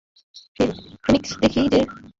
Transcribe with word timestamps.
Phoenix 1.03 1.31
দেখি 1.41 1.61
যে! 1.65 1.79